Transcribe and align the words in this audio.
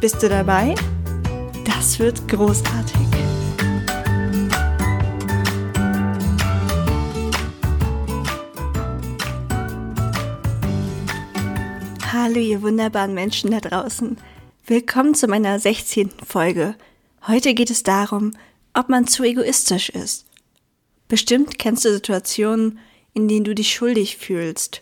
Bist 0.00 0.22
du 0.22 0.28
dabei? 0.28 0.76
Das 1.64 1.98
wird 1.98 2.28
großartig. 2.28 2.94
Hallo 12.12 12.38
ihr 12.38 12.62
wunderbaren 12.62 13.12
Menschen 13.12 13.50
da 13.50 13.58
draußen. 13.58 14.18
Willkommen 14.66 15.14
zu 15.14 15.26
meiner 15.26 15.58
16. 15.58 16.10
Folge. 16.24 16.76
Heute 17.26 17.54
geht 17.54 17.70
es 17.70 17.82
darum, 17.82 18.34
ob 18.74 18.88
man 18.88 19.08
zu 19.08 19.24
egoistisch 19.24 19.88
ist. 19.88 20.26
Bestimmt 21.08 21.58
kennst 21.58 21.84
du 21.84 21.92
Situationen, 21.92 22.78
in 23.14 23.26
denen 23.26 23.42
du 23.42 23.52
dich 23.52 23.74
schuldig 23.74 24.16
fühlst. 24.16 24.80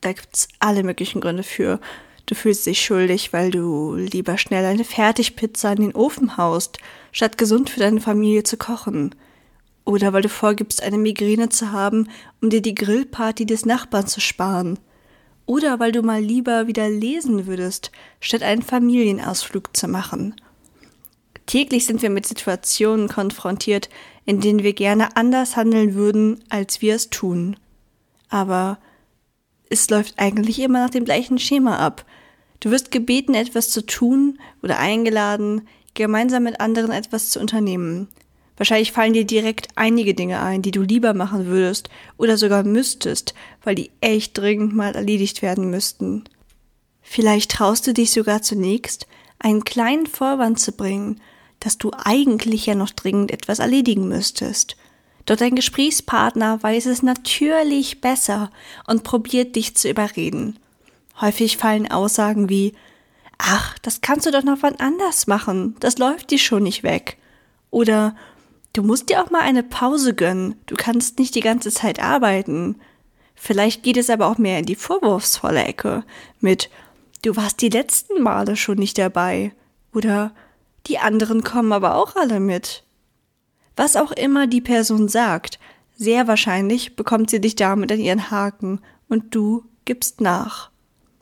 Da 0.00 0.12
gibt's 0.12 0.48
alle 0.58 0.82
möglichen 0.82 1.20
Gründe 1.20 1.44
für. 1.44 1.78
Du 2.26 2.34
fühlst 2.34 2.66
dich 2.66 2.82
schuldig, 2.82 3.32
weil 3.32 3.50
du 3.50 3.94
lieber 3.94 4.38
schnell 4.38 4.64
eine 4.64 4.84
Fertigpizza 4.84 5.72
in 5.72 5.82
den 5.82 5.94
Ofen 5.94 6.36
haust, 6.36 6.78
statt 7.12 7.36
gesund 7.36 7.68
für 7.68 7.80
deine 7.80 8.00
Familie 8.00 8.44
zu 8.44 8.56
kochen. 8.56 9.14
Oder 9.84 10.14
weil 10.14 10.22
du 10.22 10.30
vorgibst, 10.30 10.82
eine 10.82 10.96
Migräne 10.96 11.50
zu 11.50 11.72
haben, 11.72 12.08
um 12.40 12.48
dir 12.48 12.62
die 12.62 12.74
Grillparty 12.74 13.44
des 13.44 13.66
Nachbarn 13.66 14.06
zu 14.06 14.20
sparen. 14.20 14.78
Oder 15.44 15.78
weil 15.78 15.92
du 15.92 16.00
mal 16.00 16.22
lieber 16.22 16.66
wieder 16.66 16.88
lesen 16.88 17.46
würdest, 17.46 17.90
statt 18.20 18.42
einen 18.42 18.62
Familienausflug 18.62 19.76
zu 19.76 19.88
machen. 19.88 20.34
Täglich 21.44 21.84
sind 21.84 22.00
wir 22.00 22.08
mit 22.08 22.26
Situationen 22.26 23.08
konfrontiert, 23.08 23.90
in 24.24 24.40
denen 24.40 24.62
wir 24.62 24.72
gerne 24.72 25.16
anders 25.16 25.56
handeln 25.56 25.94
würden, 25.94 26.42
als 26.48 26.80
wir 26.80 26.94
es 26.94 27.10
tun. 27.10 27.56
Aber 28.30 28.78
es 29.70 29.90
läuft 29.90 30.14
eigentlich 30.18 30.60
immer 30.60 30.80
nach 30.80 30.90
dem 30.90 31.04
gleichen 31.04 31.38
Schema 31.38 31.78
ab. 31.78 32.04
Du 32.60 32.70
wirst 32.70 32.90
gebeten, 32.90 33.34
etwas 33.34 33.70
zu 33.70 33.84
tun 33.84 34.38
oder 34.62 34.78
eingeladen, 34.78 35.68
gemeinsam 35.94 36.44
mit 36.44 36.60
anderen 36.60 36.92
etwas 36.92 37.30
zu 37.30 37.40
unternehmen. 37.40 38.08
Wahrscheinlich 38.56 38.92
fallen 38.92 39.14
dir 39.14 39.24
direkt 39.24 39.68
einige 39.74 40.14
Dinge 40.14 40.40
ein, 40.40 40.62
die 40.62 40.70
du 40.70 40.82
lieber 40.82 41.12
machen 41.12 41.46
würdest 41.46 41.88
oder 42.16 42.36
sogar 42.36 42.62
müsstest, 42.62 43.34
weil 43.62 43.74
die 43.74 43.90
echt 44.00 44.38
dringend 44.38 44.74
mal 44.74 44.94
erledigt 44.94 45.42
werden 45.42 45.70
müssten. 45.70 46.24
Vielleicht 47.02 47.50
traust 47.50 47.86
du 47.86 47.92
dich 47.92 48.12
sogar 48.12 48.42
zunächst, 48.42 49.06
einen 49.38 49.64
kleinen 49.64 50.06
Vorwand 50.06 50.60
zu 50.60 50.72
bringen, 50.72 51.20
dass 51.60 51.78
du 51.78 51.90
eigentlich 51.92 52.66
ja 52.66 52.74
noch 52.74 52.90
dringend 52.90 53.30
etwas 53.30 53.58
erledigen 53.58 54.08
müsstest. 54.08 54.76
Doch 55.26 55.36
dein 55.36 55.54
Gesprächspartner 55.54 56.62
weiß 56.62 56.86
es 56.86 57.02
natürlich 57.02 58.00
besser 58.00 58.50
und 58.86 59.04
probiert 59.04 59.56
dich 59.56 59.76
zu 59.76 59.88
überreden. 59.88 60.58
Häufig 61.20 61.56
fallen 61.56 61.90
Aussagen 61.90 62.48
wie 62.48 62.74
Ach, 63.38 63.78
das 63.80 64.00
kannst 64.00 64.26
du 64.26 64.30
doch 64.30 64.44
noch 64.44 64.58
wann 64.60 64.76
anders 64.76 65.26
machen, 65.26 65.76
das 65.80 65.98
läuft 65.98 66.30
dir 66.30 66.38
schon 66.38 66.62
nicht 66.62 66.82
weg. 66.82 67.16
Oder 67.70 68.14
Du 68.74 68.82
musst 68.82 69.08
dir 69.08 69.22
auch 69.22 69.30
mal 69.30 69.42
eine 69.42 69.62
Pause 69.62 70.14
gönnen, 70.14 70.56
du 70.66 70.74
kannst 70.74 71.20
nicht 71.20 71.36
die 71.36 71.40
ganze 71.40 71.70
Zeit 71.70 72.02
arbeiten. 72.02 72.80
Vielleicht 73.36 73.84
geht 73.84 73.96
es 73.96 74.10
aber 74.10 74.26
auch 74.26 74.36
mehr 74.36 74.58
in 74.58 74.66
die 74.66 74.74
vorwurfsvolle 74.74 75.64
Ecke 75.64 76.04
mit 76.40 76.68
Du 77.22 77.36
warst 77.36 77.62
die 77.62 77.70
letzten 77.70 78.20
Male 78.20 78.56
schon 78.56 78.76
nicht 78.76 78.98
dabei. 78.98 79.52
Oder 79.94 80.32
die 80.88 80.98
anderen 80.98 81.42
kommen 81.42 81.72
aber 81.72 81.94
auch 81.94 82.16
alle 82.16 82.38
mit. 82.38 82.83
Was 83.76 83.96
auch 83.96 84.12
immer 84.12 84.46
die 84.46 84.60
Person 84.60 85.08
sagt, 85.08 85.58
sehr 85.96 86.26
wahrscheinlich 86.26 86.96
bekommt 86.96 87.30
sie 87.30 87.40
dich 87.40 87.56
damit 87.56 87.90
an 87.92 88.00
ihren 88.00 88.30
Haken 88.30 88.80
und 89.08 89.34
du 89.34 89.64
gibst 89.84 90.20
nach. 90.20 90.70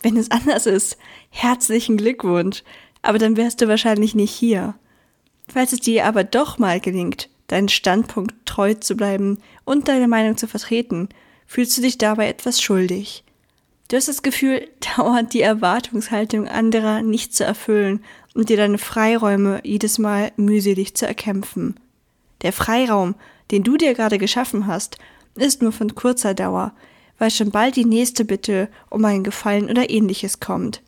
Wenn 0.03 0.17
es 0.17 0.31
anders 0.31 0.67
ist, 0.67 0.97
herzlichen 1.31 1.97
Glückwunsch, 1.97 2.63
aber 3.03 3.19
dann 3.19 3.37
wärst 3.37 3.61
du 3.61 3.69
wahrscheinlich 3.69 4.15
nicht 4.15 4.33
hier. 4.33 4.75
Falls 5.49 5.73
es 5.73 5.81
dir 5.81 6.07
aber 6.07 6.25
doch 6.25 6.59
mal 6.59 6.81
gelingt, 6.81 7.29
deinen 7.49 7.69
Standpunkt 7.69 8.35
treu 8.47 8.75
zu 8.75 8.97
bleiben 8.97 9.39
und 9.65 9.89
deine 9.89 10.09
Meinung 10.09 10.37
zu 10.37 10.47
vertreten, 10.47 11.09
fühlst 11.47 11.77
du 11.77 11.83
dich 11.83 11.99
dabei 11.99 12.29
etwas 12.29 12.63
schuldig. 12.63 13.25
Du 13.89 13.97
hast 13.97 14.09
das 14.09 14.23
Gefühl, 14.23 14.69
dauernd 14.97 15.35
die 15.35 15.43
Erwartungshaltung 15.43 16.49
anderer 16.49 17.03
nicht 17.03 17.35
zu 17.35 17.45
erfüllen 17.45 18.03
und 18.35 18.49
dir 18.49 18.57
deine 18.57 18.79
Freiräume 18.79 19.61
jedes 19.65 19.99
Mal 19.99 20.33
mühselig 20.37 20.95
zu 20.95 21.07
erkämpfen. 21.07 21.75
Der 22.43 22.53
Freiraum, 22.53 23.15
den 23.51 23.63
du 23.63 23.77
dir 23.77 23.95
gerade 23.95 24.19
geschaffen 24.19 24.67
hast, 24.67 24.99
ist 25.37 25.63
nur 25.63 25.73
von 25.73 25.95
kurzer 25.95 26.35
Dauer, 26.35 26.73
weil 27.19 27.31
schon 27.31 27.51
bald 27.51 27.77
die 27.77 27.85
nächste 27.85 28.25
Bitte 28.25 28.69
um 28.91 29.05
einen 29.05 29.25
Gefallen 29.25 29.71
oder 29.71 29.89
ähnliches 29.91 30.41
kommt. 30.41 30.83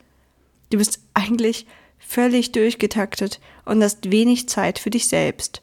Du 0.71 0.79
bist 0.79 1.01
eigentlich 1.15 1.67
völlig 1.99 2.53
durchgetaktet 2.53 3.41
und 3.65 3.83
hast 3.83 4.11
wenig 4.11 4.49
Zeit 4.49 4.79
für 4.79 4.91
dich 4.91 5.07
selbst. 5.07 5.63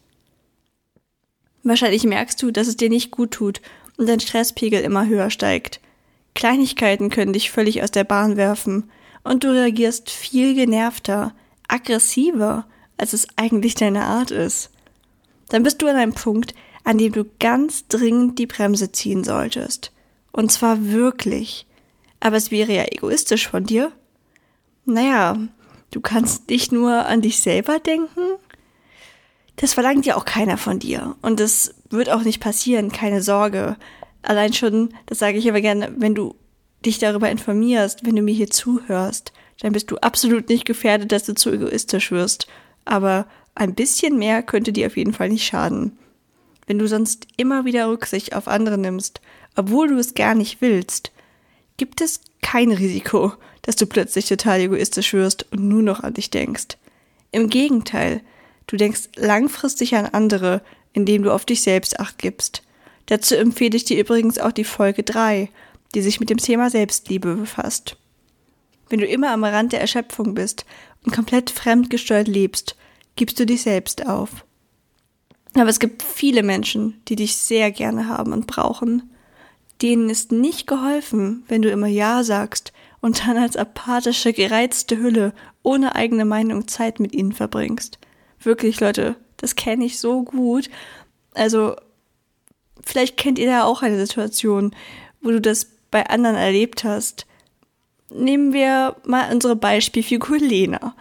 Wahrscheinlich 1.63 2.03
merkst 2.03 2.41
du, 2.41 2.51
dass 2.51 2.67
es 2.67 2.77
dir 2.77 2.89
nicht 2.89 3.11
gut 3.11 3.31
tut 3.31 3.61
und 3.97 4.07
dein 4.07 4.19
Stresspegel 4.19 4.81
immer 4.81 5.05
höher 5.05 5.29
steigt. 5.29 5.79
Kleinigkeiten 6.33 7.09
können 7.09 7.33
dich 7.33 7.51
völlig 7.51 7.83
aus 7.83 7.91
der 7.91 8.05
Bahn 8.05 8.37
werfen 8.37 8.89
und 9.23 9.43
du 9.43 9.51
reagierst 9.51 10.09
viel 10.09 10.55
genervter, 10.55 11.35
aggressiver, 11.67 12.65
als 12.97 13.13
es 13.13 13.27
eigentlich 13.35 13.75
deine 13.75 14.05
Art 14.05 14.31
ist 14.31 14.70
dann 15.51 15.63
bist 15.63 15.81
du 15.81 15.87
an 15.87 15.97
einem 15.97 16.13
Punkt, 16.13 16.55
an 16.85 16.97
dem 16.97 17.11
du 17.11 17.25
ganz 17.39 17.87
dringend 17.87 18.39
die 18.39 18.47
Bremse 18.47 18.93
ziehen 18.93 19.25
solltest. 19.25 19.91
Und 20.31 20.49
zwar 20.49 20.87
wirklich. 20.87 21.67
Aber 22.21 22.37
es 22.37 22.51
wäre 22.51 22.73
ja 22.73 22.85
egoistisch 22.85 23.49
von 23.49 23.65
dir. 23.65 23.91
Naja, 24.85 25.37
du 25.91 25.99
kannst 25.99 26.49
nicht 26.49 26.71
nur 26.71 27.05
an 27.05 27.21
dich 27.21 27.41
selber 27.41 27.79
denken. 27.79 28.21
Das 29.57 29.73
verlangt 29.73 30.05
ja 30.05 30.15
auch 30.15 30.23
keiner 30.23 30.57
von 30.57 30.79
dir. 30.79 31.17
Und 31.21 31.41
das 31.41 31.75
wird 31.89 32.09
auch 32.09 32.23
nicht 32.23 32.39
passieren, 32.39 32.93
keine 32.93 33.21
Sorge. 33.21 33.75
Allein 34.21 34.53
schon, 34.53 34.93
das 35.07 35.19
sage 35.19 35.37
ich 35.37 35.49
aber 35.49 35.59
gerne, 35.59 35.93
wenn 35.97 36.15
du 36.15 36.35
dich 36.85 36.97
darüber 36.97 37.29
informierst, 37.29 38.05
wenn 38.05 38.15
du 38.15 38.21
mir 38.21 38.33
hier 38.33 38.49
zuhörst, 38.49 39.33
dann 39.59 39.73
bist 39.73 39.91
du 39.91 39.97
absolut 39.97 40.47
nicht 40.47 40.63
gefährdet, 40.63 41.11
dass 41.11 41.25
du 41.25 41.35
zu 41.35 41.51
egoistisch 41.51 42.09
wirst. 42.09 42.47
Aber 42.85 43.27
ein 43.55 43.75
bisschen 43.75 44.17
mehr 44.17 44.43
könnte 44.43 44.71
dir 44.71 44.87
auf 44.87 44.97
jeden 44.97 45.13
Fall 45.13 45.29
nicht 45.29 45.45
schaden. 45.45 45.97
Wenn 46.67 46.79
du 46.79 46.87
sonst 46.87 47.27
immer 47.37 47.65
wieder 47.65 47.89
Rücksicht 47.89 48.35
auf 48.35 48.47
andere 48.47 48.77
nimmst, 48.77 49.21
obwohl 49.55 49.89
du 49.89 49.97
es 49.97 50.13
gar 50.13 50.35
nicht 50.35 50.61
willst, 50.61 51.11
gibt 51.77 52.01
es 52.01 52.21
kein 52.41 52.71
Risiko, 52.71 53.33
dass 53.63 53.75
du 53.75 53.85
plötzlich 53.85 54.27
total 54.27 54.61
egoistisch 54.61 55.13
wirst 55.13 55.51
und 55.51 55.67
nur 55.67 55.81
noch 55.81 56.01
an 56.01 56.13
dich 56.13 56.29
denkst. 56.29 56.77
Im 57.31 57.49
Gegenteil, 57.49 58.21
du 58.67 58.77
denkst 58.77 59.09
langfristig 59.15 59.95
an 59.95 60.05
andere, 60.05 60.61
indem 60.93 61.23
du 61.23 61.31
auf 61.31 61.45
dich 61.45 61.61
selbst 61.61 61.99
acht 61.99 62.17
gibst. 62.17 62.63
Dazu 63.07 63.35
empfehle 63.35 63.75
ich 63.75 63.85
dir 63.85 63.99
übrigens 63.99 64.37
auch 64.37 64.51
die 64.51 64.63
Folge 64.63 65.03
3, 65.03 65.49
die 65.93 66.01
sich 66.01 66.19
mit 66.19 66.29
dem 66.29 66.37
Thema 66.37 66.69
Selbstliebe 66.69 67.35
befasst. 67.35 67.97
Wenn 68.89 68.99
du 68.99 69.05
immer 69.05 69.31
am 69.31 69.43
Rand 69.43 69.73
der 69.73 69.81
Erschöpfung 69.81 70.33
bist 70.33 70.65
und 71.03 71.13
komplett 71.13 71.49
fremdgesteuert 71.49 72.27
lebst, 72.27 72.75
gibst 73.15 73.39
du 73.39 73.45
dich 73.45 73.61
selbst 73.61 74.07
auf. 74.07 74.45
Aber 75.53 75.69
es 75.69 75.79
gibt 75.79 76.03
viele 76.03 76.43
Menschen, 76.43 77.01
die 77.07 77.15
dich 77.15 77.35
sehr 77.35 77.71
gerne 77.71 78.07
haben 78.07 78.31
und 78.31 78.47
brauchen. 78.47 79.11
Denen 79.81 80.09
ist 80.09 80.31
nicht 80.31 80.67
geholfen, 80.67 81.43
wenn 81.47 81.61
du 81.61 81.69
immer 81.69 81.87
Ja 81.87 82.23
sagst 82.23 82.71
und 83.01 83.27
dann 83.27 83.37
als 83.37 83.57
apathische, 83.57 84.31
gereizte 84.31 84.97
Hülle 84.97 85.33
ohne 85.63 85.95
eigene 85.95 86.25
Meinung 86.25 86.67
Zeit 86.67 86.99
mit 86.99 87.13
ihnen 87.13 87.33
verbringst. 87.33 87.99
Wirklich, 88.39 88.79
Leute, 88.79 89.15
das 89.37 89.55
kenne 89.55 89.85
ich 89.85 89.99
so 89.99 90.23
gut. 90.23 90.69
Also, 91.33 91.75
vielleicht 92.83 93.17
kennt 93.17 93.39
ihr 93.39 93.47
da 93.47 93.63
auch 93.63 93.81
eine 93.81 93.99
Situation, 93.99 94.75
wo 95.21 95.29
du 95.29 95.41
das 95.41 95.67
bei 95.89 96.07
anderen 96.07 96.35
erlebt 96.35 96.83
hast. 96.83 97.25
Nehmen 98.09 98.53
wir 98.53 98.95
mal 99.05 99.31
unsere 99.33 99.55
Beispielfigur 99.55 100.37
Lena. 100.37 100.95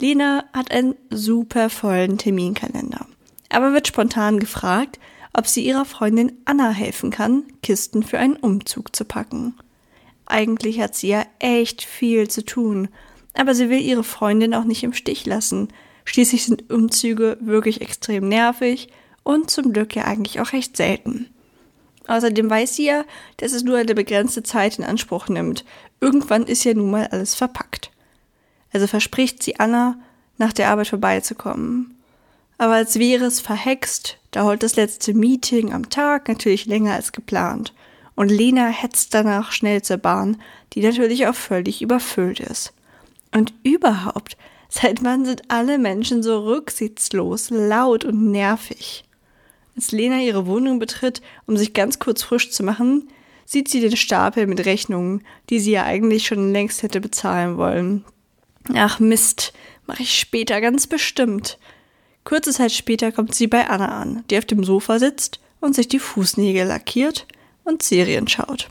Lena 0.00 0.44
hat 0.54 0.70
einen 0.70 0.94
super 1.10 1.68
vollen 1.68 2.16
Terminkalender, 2.16 3.06
aber 3.50 3.72
wird 3.74 3.86
spontan 3.86 4.40
gefragt, 4.40 4.98
ob 5.34 5.46
sie 5.46 5.64
ihrer 5.64 5.84
Freundin 5.84 6.32
Anna 6.46 6.70
helfen 6.70 7.10
kann, 7.10 7.44
Kisten 7.62 8.02
für 8.02 8.18
einen 8.18 8.36
Umzug 8.36 8.96
zu 8.96 9.04
packen. 9.04 9.54
Eigentlich 10.26 10.80
hat 10.80 10.94
sie 10.94 11.08
ja 11.08 11.24
echt 11.38 11.82
viel 11.82 12.28
zu 12.28 12.44
tun, 12.44 12.88
aber 13.34 13.54
sie 13.54 13.68
will 13.68 13.80
ihre 13.80 14.02
Freundin 14.02 14.54
auch 14.54 14.64
nicht 14.64 14.82
im 14.82 14.94
Stich 14.94 15.26
lassen. 15.26 15.68
Schließlich 16.04 16.44
sind 16.44 16.70
Umzüge 16.70 17.36
wirklich 17.40 17.80
extrem 17.80 18.28
nervig 18.28 18.88
und 19.22 19.50
zum 19.50 19.72
Glück 19.72 19.94
ja 19.94 20.04
eigentlich 20.04 20.40
auch 20.40 20.52
recht 20.52 20.76
selten. 20.76 21.28
Außerdem 22.06 22.48
weiß 22.48 22.74
sie 22.74 22.86
ja, 22.86 23.04
dass 23.36 23.52
es 23.52 23.62
nur 23.62 23.76
eine 23.76 23.94
begrenzte 23.94 24.42
Zeit 24.42 24.78
in 24.78 24.84
Anspruch 24.84 25.28
nimmt. 25.28 25.64
Irgendwann 26.00 26.44
ist 26.44 26.64
ja 26.64 26.74
nun 26.74 26.90
mal 26.90 27.06
alles 27.08 27.34
verpackt. 27.34 27.90
Also 28.72 28.86
verspricht 28.86 29.42
sie 29.42 29.58
Anna, 29.58 29.98
nach 30.38 30.52
der 30.52 30.70
Arbeit 30.70 30.88
vorbeizukommen. 30.88 31.96
Aber 32.58 32.74
als 32.74 32.98
wäre 32.98 33.24
es 33.24 33.40
verhext, 33.40 34.18
dauert 34.32 34.62
das 34.62 34.76
letzte 34.76 35.14
Meeting 35.14 35.72
am 35.72 35.88
Tag 35.88 36.28
natürlich 36.28 36.66
länger 36.66 36.94
als 36.94 37.12
geplant. 37.12 37.72
Und 38.16 38.28
Lena 38.28 38.68
hetzt 38.68 39.14
danach 39.14 39.52
schnell 39.52 39.82
zur 39.82 39.96
Bahn, 39.96 40.40
die 40.72 40.82
natürlich 40.82 41.26
auch 41.26 41.34
völlig 41.34 41.80
überfüllt 41.80 42.40
ist. 42.40 42.72
Und 43.32 43.54
überhaupt, 43.62 44.36
seit 44.68 45.02
wann 45.04 45.24
sind 45.24 45.42
alle 45.48 45.78
Menschen 45.78 46.22
so 46.22 46.44
rücksichtslos, 46.44 47.50
laut 47.50 48.04
und 48.04 48.30
nervig? 48.30 49.04
Als 49.76 49.92
Lena 49.92 50.18
ihre 50.18 50.46
Wohnung 50.46 50.78
betritt, 50.78 51.22
um 51.46 51.56
sich 51.56 51.72
ganz 51.72 51.98
kurz 51.98 52.22
frisch 52.22 52.50
zu 52.50 52.62
machen, 52.62 53.08
sieht 53.46 53.68
sie 53.68 53.80
den 53.80 53.96
Stapel 53.96 54.46
mit 54.46 54.64
Rechnungen, 54.66 55.24
die 55.48 55.60
sie 55.60 55.72
ja 55.72 55.84
eigentlich 55.84 56.26
schon 56.26 56.52
längst 56.52 56.82
hätte 56.82 57.00
bezahlen 57.00 57.56
wollen. 57.56 58.04
Ach 58.76 59.00
Mist, 59.00 59.52
mache 59.86 60.02
ich 60.02 60.18
später 60.18 60.60
ganz 60.60 60.86
bestimmt. 60.86 61.58
Kurze 62.24 62.52
Zeit 62.52 62.72
später 62.72 63.12
kommt 63.12 63.34
sie 63.34 63.46
bei 63.46 63.68
Anna 63.68 64.00
an, 64.00 64.24
die 64.30 64.38
auf 64.38 64.44
dem 64.44 64.64
Sofa 64.64 64.98
sitzt 64.98 65.40
und 65.60 65.74
sich 65.74 65.88
die 65.88 65.98
Fußnägel 65.98 66.66
lackiert 66.66 67.26
und 67.64 67.82
Serien 67.82 68.28
schaut. 68.28 68.68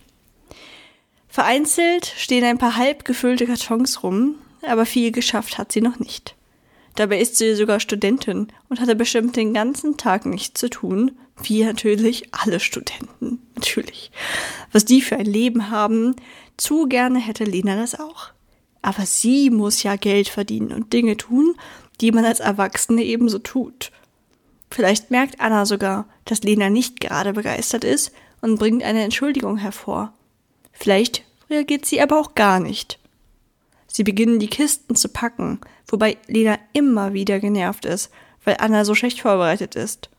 Vereinzelt 1.28 2.12
stehen 2.18 2.44
ein 2.44 2.58
paar 2.58 2.76
halb 2.76 3.06
gefüllte 3.06 3.46
Kartons 3.46 4.04
rum, 4.04 4.36
aber 4.62 4.86
viel 4.86 5.12
geschafft 5.12 5.58
hat 5.58 5.72
sie 5.72 5.82
noch 5.82 6.00
nicht. 6.00 6.36
Dabei 6.96 7.20
ist 7.20 7.38
sie 7.38 7.56
sogar 7.56 7.80
Studentin 7.80 8.48
und 8.68 8.82
hatte 8.82 8.96
bestimmt 8.96 9.36
den 9.36 9.54
ganzen 9.54 9.98
Tag 9.98 10.26
nichts 10.26 10.60
zu 10.60 10.70
tun, 10.70 11.18
wie 11.42 11.64
natürlich 11.64 12.34
alle 12.34 12.60
Studenten, 12.60 13.42
natürlich. 13.56 14.12
Was 14.72 14.86
die 14.86 15.02
für 15.02 15.16
ein 15.16 15.26
Leben 15.26 15.70
haben, 15.70 16.16
zu 16.58 16.88
gerne 16.88 17.20
hätte 17.20 17.46
Lena 17.46 17.76
das 17.76 17.98
auch. 17.98 18.32
Aber 18.82 19.06
sie 19.06 19.50
muss 19.50 19.84
ja 19.84 19.96
Geld 19.96 20.30
verdienen 20.30 20.72
und 20.72 20.94
Dinge 20.94 21.18
tun, 21.18 21.56
die 22.02 22.12
man 22.12 22.26
als 22.26 22.40
Erwachsene 22.40 23.04
ebenso 23.04 23.40
tut. 23.40 23.92
Vielleicht 24.72 25.12
merkt 25.12 25.42
Anna 25.42 25.66
sogar, 25.66 26.06
dass 26.26 26.44
Lena 26.44 26.70
nicht 26.70 27.00
gerade 27.00 27.34
begeistert 27.34 27.84
ist 27.84 28.12
und 28.42 28.60
bringt 28.60 28.84
eine 28.84 29.04
Entschuldigung 29.04 29.58
hervor. 29.58 30.14
Vielleicht 30.72 31.24
reagiert 31.50 31.86
sie 31.86 32.02
aber 32.02 32.20
auch 32.20 32.36
gar 32.36 32.60
nicht. 32.60 33.00
Sie 33.88 34.04
beginnen 34.04 34.40
die 34.40 34.48
Kisten 34.48 34.96
zu 34.96 35.10
packen, 35.10 35.60
wobei 35.88 36.18
Lena 36.28 36.60
immer 36.74 37.14
wieder 37.14 37.40
genervt 37.40 37.86
ist, 37.86 38.12
weil 38.46 38.58
Anna 38.60 38.86
so 38.86 38.96
schlecht 38.96 39.22
vorbereitet 39.22 39.76
ist. 39.76 40.10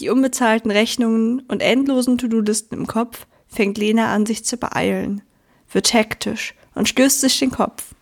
Die 0.00 0.08
unbezahlten 0.08 0.70
Rechnungen 0.70 1.40
und 1.40 1.60
endlosen 1.60 2.18
To-Do-Listen 2.18 2.74
im 2.74 2.86
Kopf 2.86 3.26
fängt 3.48 3.78
Lena 3.78 4.14
an, 4.14 4.26
sich 4.26 4.44
zu 4.44 4.56
beeilen, 4.56 5.22
wird 5.72 5.92
hektisch 5.92 6.54
und 6.74 6.88
stößt 6.88 7.20
sich 7.20 7.40
den 7.40 7.50
Kopf. 7.50 7.94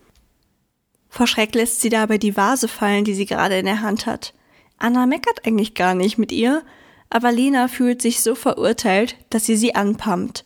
Vor 1.16 1.26
Schreck 1.26 1.54
lässt 1.54 1.80
sie 1.80 1.88
dabei 1.88 2.18
die 2.18 2.36
Vase 2.36 2.68
fallen, 2.68 3.06
die 3.06 3.14
sie 3.14 3.24
gerade 3.24 3.58
in 3.58 3.64
der 3.64 3.80
Hand 3.80 4.04
hat. 4.04 4.34
Anna 4.76 5.06
meckert 5.06 5.46
eigentlich 5.46 5.72
gar 5.72 5.94
nicht 5.94 6.18
mit 6.18 6.30
ihr, 6.30 6.62
aber 7.08 7.32
Lena 7.32 7.68
fühlt 7.68 8.02
sich 8.02 8.20
so 8.20 8.34
verurteilt, 8.34 9.16
dass 9.30 9.46
sie 9.46 9.56
sie 9.56 9.74
anpumpt. 9.74 10.44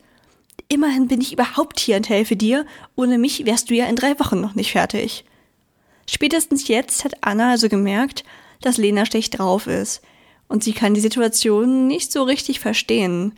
Immerhin 0.69 1.09
bin 1.09 1.21
ich 1.21 1.33
überhaupt 1.33 1.81
hier 1.81 1.97
und 1.97 2.09
helfe 2.09 2.37
dir. 2.37 2.67
Ohne 2.95 3.19
mich 3.19 3.45
wärst 3.47 3.71
du 3.71 3.75
ja 3.75 3.87
in 3.87 3.97
drei 3.97 4.17
Wochen 4.21 4.41
noch 4.41 4.55
nicht 4.55 4.71
fertig. 4.71 5.25
Spätestens 6.09 6.69
jetzt 6.69 7.05
hat 7.05 7.15
Anna 7.21 7.51
also 7.51 7.69
gemerkt, 7.69 8.23
dass 8.61 8.77
Lena 8.77 9.07
schlecht 9.07 9.41
drauf 9.41 9.67
ist. 9.67 10.03
Und 10.47 10.63
sie 10.63 10.73
kann 10.73 10.95
die 10.95 11.01
Situation 11.01 11.89
nicht 11.89 12.13
so 12.13 12.23
richtig 12.23 12.61
verstehen. 12.61 13.35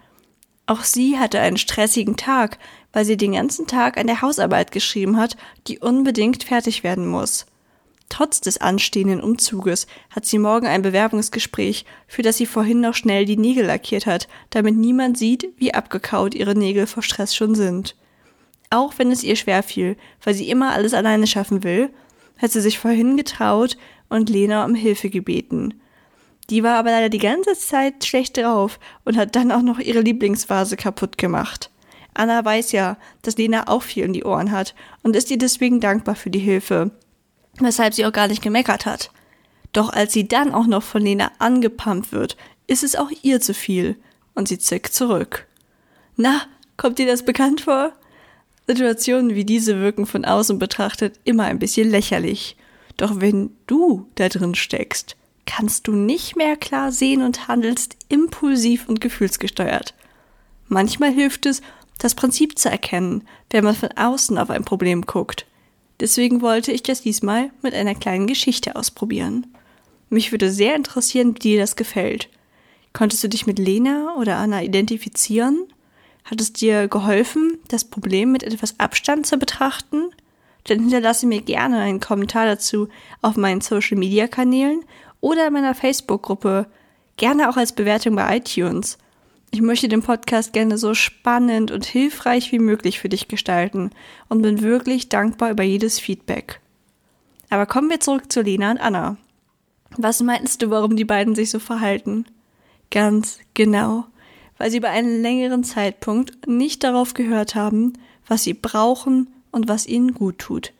Auch 0.72 0.84
sie 0.84 1.18
hatte 1.18 1.38
einen 1.38 1.58
stressigen 1.58 2.16
Tag, 2.16 2.56
weil 2.94 3.04
sie 3.04 3.18
den 3.18 3.32
ganzen 3.32 3.66
Tag 3.66 3.98
an 3.98 4.06
der 4.06 4.22
Hausarbeit 4.22 4.72
geschrieben 4.72 5.18
hat, 5.18 5.36
die 5.66 5.78
unbedingt 5.80 6.44
fertig 6.44 6.82
werden 6.82 7.06
muss. 7.06 7.44
Trotz 8.08 8.40
des 8.40 8.56
anstehenden 8.56 9.20
Umzuges 9.20 9.86
hat 10.08 10.24
sie 10.24 10.38
morgen 10.38 10.66
ein 10.66 10.80
Bewerbungsgespräch, 10.80 11.84
für 12.08 12.22
das 12.22 12.38
sie 12.38 12.46
vorhin 12.46 12.80
noch 12.80 12.94
schnell 12.94 13.26
die 13.26 13.36
Nägel 13.36 13.66
lackiert 13.66 14.06
hat, 14.06 14.28
damit 14.48 14.74
niemand 14.74 15.18
sieht, 15.18 15.46
wie 15.58 15.74
abgekaut 15.74 16.34
ihre 16.34 16.54
Nägel 16.54 16.86
vor 16.86 17.02
Stress 17.02 17.36
schon 17.36 17.54
sind. 17.54 17.94
Auch 18.70 18.94
wenn 18.96 19.10
es 19.10 19.22
ihr 19.22 19.36
schwer 19.36 19.62
fiel, 19.62 19.98
weil 20.24 20.32
sie 20.32 20.48
immer 20.48 20.72
alles 20.72 20.94
alleine 20.94 21.26
schaffen 21.26 21.64
will, 21.64 21.90
hat 22.38 22.50
sie 22.50 22.62
sich 22.62 22.78
vorhin 22.78 23.18
getraut 23.18 23.76
und 24.08 24.30
Lena 24.30 24.64
um 24.64 24.74
Hilfe 24.74 25.10
gebeten. 25.10 25.81
Die 26.50 26.62
war 26.62 26.76
aber 26.76 26.90
leider 26.90 27.08
die 27.08 27.18
ganze 27.18 27.54
Zeit 27.54 28.04
schlecht 28.04 28.36
drauf 28.36 28.78
und 29.04 29.16
hat 29.16 29.36
dann 29.36 29.52
auch 29.52 29.62
noch 29.62 29.78
ihre 29.78 30.00
Lieblingsvase 30.00 30.76
kaputt 30.76 31.18
gemacht. 31.18 31.70
Anna 32.14 32.44
weiß 32.44 32.72
ja, 32.72 32.96
dass 33.22 33.38
Lena 33.38 33.68
auch 33.68 33.82
viel 33.82 34.04
in 34.04 34.12
die 34.12 34.24
Ohren 34.24 34.50
hat 34.52 34.74
und 35.02 35.16
ist 35.16 35.30
ihr 35.30 35.38
deswegen 35.38 35.80
dankbar 35.80 36.14
für 36.14 36.30
die 36.30 36.38
Hilfe, 36.38 36.90
weshalb 37.58 37.94
sie 37.94 38.04
auch 38.04 38.12
gar 38.12 38.28
nicht 38.28 38.42
gemeckert 38.42 38.86
hat. 38.86 39.10
Doch 39.72 39.90
als 39.90 40.12
sie 40.12 40.28
dann 40.28 40.52
auch 40.52 40.66
noch 40.66 40.82
von 40.82 41.02
Lena 41.02 41.32
angepumpt 41.38 42.12
wird, 42.12 42.36
ist 42.66 42.82
es 42.82 42.96
auch 42.96 43.10
ihr 43.22 43.40
zu 43.40 43.54
viel 43.54 43.96
und 44.34 44.48
sie 44.48 44.58
zickt 44.58 44.94
zurück. 44.94 45.46
Na, 46.16 46.42
kommt 46.76 46.98
dir 46.98 47.06
das 47.06 47.24
bekannt 47.24 47.62
vor? 47.62 47.92
Situationen 48.66 49.34
wie 49.34 49.44
diese 49.44 49.80
wirken 49.80 50.06
von 50.06 50.24
außen 50.24 50.58
betrachtet 50.58 51.18
immer 51.24 51.44
ein 51.44 51.58
bisschen 51.58 51.90
lächerlich. 51.90 52.56
Doch 52.96 53.20
wenn 53.20 53.50
du 53.66 54.06
da 54.14 54.28
drin 54.28 54.54
steckst, 54.54 55.16
kannst 55.46 55.86
du 55.86 55.92
nicht 55.92 56.36
mehr 56.36 56.56
klar 56.56 56.92
sehen 56.92 57.22
und 57.22 57.48
handelst 57.48 57.96
impulsiv 58.08 58.88
und 58.88 59.00
gefühlsgesteuert. 59.00 59.94
Manchmal 60.68 61.12
hilft 61.12 61.46
es, 61.46 61.62
das 61.98 62.14
Prinzip 62.14 62.58
zu 62.58 62.70
erkennen, 62.70 63.26
wenn 63.50 63.64
man 63.64 63.74
von 63.74 63.90
außen 63.90 64.38
auf 64.38 64.50
ein 64.50 64.64
Problem 64.64 65.02
guckt. 65.02 65.46
Deswegen 66.00 66.42
wollte 66.42 66.72
ich 66.72 66.82
das 66.82 67.02
diesmal 67.02 67.50
mit 67.62 67.74
einer 67.74 67.94
kleinen 67.94 68.26
Geschichte 68.26 68.74
ausprobieren. 68.76 69.46
Mich 70.08 70.32
würde 70.32 70.50
sehr 70.50 70.74
interessieren, 70.74 71.34
wie 71.34 71.38
dir 71.38 71.60
das 71.60 71.76
gefällt. 71.76 72.28
Konntest 72.92 73.22
du 73.22 73.28
dich 73.28 73.46
mit 73.46 73.58
Lena 73.58 74.14
oder 74.16 74.36
Anna 74.36 74.62
identifizieren? 74.62 75.66
Hat 76.24 76.40
es 76.40 76.52
dir 76.52 76.88
geholfen, 76.88 77.58
das 77.68 77.84
Problem 77.84 78.32
mit 78.32 78.42
etwas 78.42 78.78
Abstand 78.78 79.26
zu 79.26 79.38
betrachten? 79.38 80.10
Dann 80.64 80.80
hinterlasse 80.80 81.26
mir 81.26 81.40
gerne 81.40 81.80
einen 81.80 82.00
Kommentar 82.00 82.46
dazu 82.46 82.88
auf 83.20 83.36
meinen 83.36 83.60
Social 83.60 83.96
Media 83.96 84.28
Kanälen 84.28 84.84
oder 85.22 85.46
in 85.46 85.54
meiner 85.54 85.74
Facebook-Gruppe. 85.74 86.66
Gerne 87.16 87.48
auch 87.48 87.56
als 87.56 87.72
Bewertung 87.72 88.16
bei 88.16 88.36
iTunes. 88.36 88.98
Ich 89.50 89.62
möchte 89.62 89.88
den 89.88 90.02
Podcast 90.02 90.52
gerne 90.52 90.76
so 90.76 90.92
spannend 90.92 91.70
und 91.70 91.86
hilfreich 91.86 92.52
wie 92.52 92.58
möglich 92.58 92.98
für 92.98 93.08
dich 93.08 93.28
gestalten 93.28 93.90
und 94.28 94.42
bin 94.42 94.60
wirklich 94.60 95.08
dankbar 95.08 95.50
über 95.50 95.62
jedes 95.62 95.98
Feedback. 95.98 96.60
Aber 97.48 97.66
kommen 97.66 97.88
wir 97.88 98.00
zurück 98.00 98.32
zu 98.32 98.42
Lena 98.42 98.70
und 98.72 98.78
Anna. 98.78 99.16
Was 99.96 100.22
meinst 100.22 100.62
du, 100.62 100.70
warum 100.70 100.96
die 100.96 101.04
beiden 101.04 101.34
sich 101.34 101.50
so 101.50 101.58
verhalten? 101.58 102.24
Ganz 102.90 103.38
genau, 103.52 104.06
weil 104.58 104.70
sie 104.70 104.80
bei 104.80 104.88
einem 104.88 105.22
längeren 105.22 105.64
Zeitpunkt 105.64 106.46
nicht 106.48 106.82
darauf 106.82 107.14
gehört 107.14 107.54
haben, 107.54 107.92
was 108.26 108.42
sie 108.42 108.54
brauchen 108.54 109.28
und 109.50 109.68
was 109.68 109.86
ihnen 109.86 110.14
gut 110.14 110.38
tut. 110.38 110.72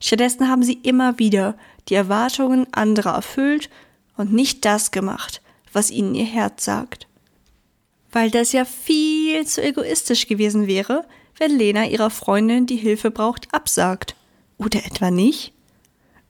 Stattdessen 0.00 0.48
haben 0.48 0.62
sie 0.62 0.80
immer 0.82 1.18
wieder 1.18 1.56
die 1.88 1.94
Erwartungen 1.94 2.66
anderer 2.72 3.14
erfüllt 3.14 3.70
und 4.16 4.32
nicht 4.32 4.64
das 4.64 4.90
gemacht, 4.90 5.42
was 5.72 5.90
ihnen 5.90 6.14
ihr 6.14 6.24
Herz 6.24 6.64
sagt 6.64 7.06
weil 8.12 8.30
das 8.30 8.52
ja 8.52 8.64
viel 8.64 9.46
zu 9.46 9.62
egoistisch 9.62 10.26
gewesen 10.26 10.66
wäre, 10.66 11.04
wenn 11.38 11.56
Lena 11.56 11.86
ihrer 11.86 12.10
Freundin, 12.10 12.66
die 12.66 12.76
Hilfe 12.76 13.10
braucht, 13.10 13.52
absagt. 13.54 14.16
Oder 14.58 14.84
etwa 14.84 15.10
nicht? 15.10 15.52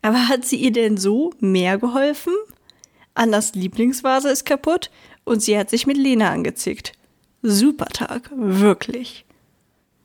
Aber 0.02 0.28
hat 0.28 0.44
sie 0.44 0.56
ihr 0.56 0.72
denn 0.72 0.96
so 0.96 1.32
mehr 1.40 1.78
geholfen? 1.78 2.34
Annas 3.14 3.54
Lieblingsvase 3.54 4.30
ist 4.30 4.44
kaputt 4.44 4.90
und 5.24 5.42
sie 5.42 5.58
hat 5.58 5.68
sich 5.68 5.86
mit 5.86 5.96
Lena 5.96 6.30
angezickt. 6.30 6.92
Super 7.42 7.86
Tag, 7.86 8.30
wirklich. 8.34 9.24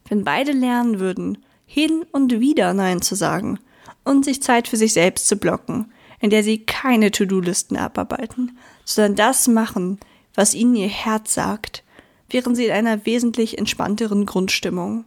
Wenn 0.08 0.24
beide 0.24 0.54
lernen 0.54 1.00
würden, 1.00 1.38
hin 1.66 2.06
und 2.12 2.40
wieder 2.40 2.74
Nein 2.74 3.02
zu 3.02 3.16
sagen 3.16 3.60
und 4.04 4.26
sich 4.26 4.42
Zeit 4.42 4.68
für 4.68 4.78
sich 4.78 4.94
selbst 4.94 5.28
zu 5.28 5.36
blocken, 5.38 5.92
in 6.20 6.30
der 6.30 6.44
sie 6.44 6.60
keine 6.60 7.12
To-Do-Listen 7.12 7.78
abarbeiten, 7.78 8.58
sondern 8.84 9.16
das 9.16 9.48
machen, 9.48 10.00
was 10.34 10.54
ihnen 10.54 10.76
ihr 10.76 10.88
Herz 10.88 11.34
sagt, 11.34 11.84
wären 12.30 12.56
sie 12.56 12.66
in 12.66 12.72
einer 12.72 13.06
wesentlich 13.06 13.58
entspannteren 13.58 14.26
Grundstimmung. 14.26 15.06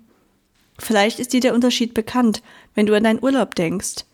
Vielleicht 0.79 1.19
ist 1.19 1.33
dir 1.33 1.41
der 1.41 1.55
Unterschied 1.55 1.95
bekannt, 1.95 2.43
wenn 2.75 2.87
du 2.87 2.95
an 2.95 3.05
deinen 3.05 3.23
Urlaub 3.23 3.55
denkst. 3.55 4.05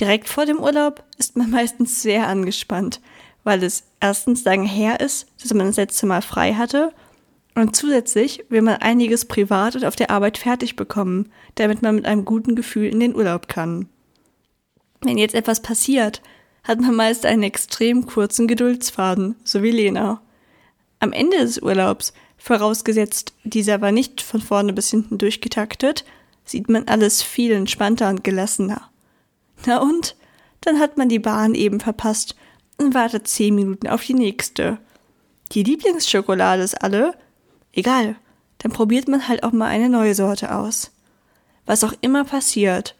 Direkt 0.00 0.28
vor 0.28 0.46
dem 0.46 0.58
Urlaub 0.58 1.04
ist 1.18 1.36
man 1.36 1.50
meistens 1.52 2.02
sehr 2.02 2.26
angespannt, 2.26 3.00
weil 3.44 3.62
es 3.62 3.84
erstens 4.00 4.44
lange 4.44 4.68
her 4.68 5.00
ist, 5.00 5.26
dass 5.40 5.54
man 5.54 5.66
das 5.66 5.76
letzte 5.76 6.06
Mal 6.06 6.22
frei 6.22 6.54
hatte 6.54 6.92
und 7.54 7.76
zusätzlich 7.76 8.44
will 8.48 8.62
man 8.62 8.76
einiges 8.76 9.26
privat 9.26 9.76
und 9.76 9.84
auf 9.84 9.96
der 9.96 10.10
Arbeit 10.10 10.38
fertig 10.38 10.76
bekommen, 10.76 11.30
damit 11.54 11.82
man 11.82 11.94
mit 11.94 12.06
einem 12.06 12.24
guten 12.24 12.54
Gefühl 12.54 12.86
in 12.86 13.00
den 13.00 13.14
Urlaub 13.14 13.48
kann. 13.48 13.88
Wenn 15.02 15.18
jetzt 15.18 15.34
etwas 15.34 15.60
passiert, 15.60 16.22
hat 16.64 16.80
man 16.80 16.94
meist 16.94 17.26
einen 17.26 17.42
extrem 17.42 18.06
kurzen 18.06 18.46
Geduldsfaden, 18.46 19.36
so 19.44 19.62
wie 19.62 19.72
Lena. 19.72 20.22
Am 21.00 21.12
Ende 21.12 21.38
des 21.38 21.58
Urlaubs, 21.60 22.14
vorausgesetzt 22.38 23.34
dieser 23.44 23.80
war 23.80 23.92
nicht 23.92 24.22
von 24.22 24.40
vorne 24.40 24.72
bis 24.72 24.90
hinten 24.90 25.18
durchgetaktet, 25.18 26.04
sieht 26.44 26.68
man 26.68 26.88
alles 26.88 27.22
viel 27.22 27.52
entspannter 27.52 28.08
und 28.08 28.24
gelassener. 28.24 28.90
Na 29.66 29.80
und? 29.80 30.16
Dann 30.60 30.78
hat 30.78 30.96
man 30.96 31.08
die 31.08 31.18
Bahn 31.18 31.54
eben 31.54 31.80
verpasst 31.80 32.36
und 32.78 32.94
wartet 32.94 33.26
zehn 33.26 33.54
Minuten 33.54 33.88
auf 33.88 34.04
die 34.04 34.14
nächste. 34.14 34.78
Die 35.52 35.64
Lieblingsschokolade 35.64 36.62
ist 36.62 36.80
alle? 36.82 37.14
Egal, 37.72 38.16
dann 38.58 38.72
probiert 38.72 39.08
man 39.08 39.28
halt 39.28 39.42
auch 39.42 39.52
mal 39.52 39.66
eine 39.66 39.88
neue 39.88 40.14
Sorte 40.14 40.54
aus. 40.54 40.92
Was 41.66 41.84
auch 41.84 41.94
immer 42.00 42.24
passiert, 42.24 42.96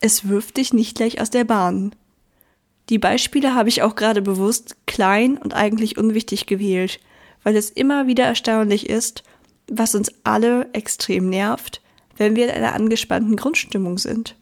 es 0.00 0.28
wirft 0.28 0.56
dich 0.56 0.72
nicht 0.72 0.96
gleich 0.96 1.20
aus 1.20 1.30
der 1.30 1.44
Bahn. 1.44 1.94
Die 2.90 2.98
Beispiele 2.98 3.54
habe 3.54 3.68
ich 3.68 3.82
auch 3.82 3.94
gerade 3.94 4.22
bewusst 4.22 4.76
klein 4.86 5.38
und 5.38 5.54
eigentlich 5.54 5.96
unwichtig 5.96 6.46
gewählt, 6.46 7.00
weil 7.42 7.56
es 7.56 7.70
immer 7.70 8.06
wieder 8.06 8.24
erstaunlich 8.24 8.88
ist, 8.88 9.22
was 9.68 9.94
uns 9.94 10.12
alle 10.24 10.68
extrem 10.72 11.30
nervt, 11.30 11.80
wenn 12.16 12.36
wir 12.36 12.44
in 12.44 12.50
einer 12.50 12.74
angespannten 12.74 13.36
Grundstimmung 13.36 13.98
sind. 13.98 14.36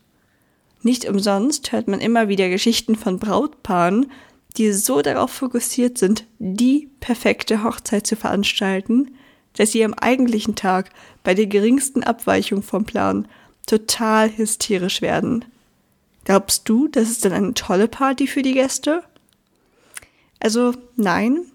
Nicht 0.83 1.09
umsonst 1.09 1.71
hört 1.71 1.87
man 1.87 2.01
immer 2.01 2.29
wieder 2.29 2.49
Geschichten 2.49 2.97
von 2.97 3.19
Brautpaaren, 3.19 4.11
die 4.57 4.73
so 4.73 5.01
darauf 5.01 5.31
fokussiert 5.31 5.97
sind, 5.97 6.27
die 6.39 6.91
perfekte 7.01 7.63
Hochzeit 7.63 8.07
zu 8.07 8.17
veranstalten, 8.17 9.17
dass 9.57 9.73
sie 9.73 9.85
am 9.85 9.95
eigentlichen 9.95 10.55
Tag 10.55 10.91
bei 11.23 11.35
der 11.35 11.47
geringsten 11.47 12.03
Abweichung 12.03 12.63
vom 12.63 12.85
Plan 12.85 13.29
total 13.67 14.37
hysterisch 14.37 15.03
werden. 15.03 15.45
Glaubst 16.25 16.69
du, 16.69 16.89
das 16.89 17.11
ist 17.11 17.25
dann 17.25 17.33
eine 17.33 17.55
tolle 17.55 17.89
Party 17.89 18.27
für 18.27 18.43
die 18.43 18.55
Gäste? 18.55 19.03
Also 20.41 20.73
nein, 20.97 21.47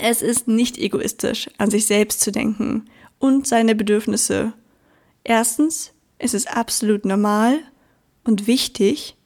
es 0.00 0.22
ist 0.22 0.48
nicht 0.48 0.78
egoistisch, 0.78 1.48
an 1.58 1.70
sich 1.70 1.86
selbst 1.86 2.20
zu 2.20 2.32
denken 2.32 2.86
und 3.18 3.46
seine 3.46 3.74
Bedürfnisse. 3.74 4.52
Erstens 5.22 5.92
ist 6.18 6.34
es 6.34 6.46
absolut 6.46 7.04
normal 7.04 7.58
und 8.24 8.46
wichtig, 8.46 9.16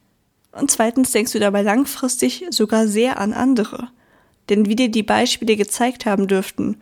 und 0.51 0.71
zweitens 0.71 1.11
denkst 1.11 1.33
du 1.33 1.39
dabei 1.39 1.61
langfristig 1.61 2.45
sogar 2.49 2.87
sehr 2.87 3.19
an 3.19 3.33
andere. 3.33 3.89
Denn 4.49 4.65
wie 4.65 4.75
dir 4.75 4.89
die 4.89 5.03
Beispiele 5.03 5.55
gezeigt 5.55 6.05
haben 6.05 6.27
dürften, 6.27 6.77